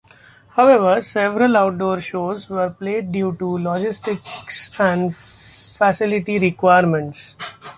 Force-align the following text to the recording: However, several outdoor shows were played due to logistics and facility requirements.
However, 0.55 0.99
several 1.03 1.55
outdoor 1.55 2.01
shows 2.01 2.49
were 2.49 2.71
played 2.71 3.11
due 3.11 3.33
to 3.37 3.59
logistics 3.59 4.71
and 4.79 5.15
facility 5.15 6.39
requirements. 6.39 7.35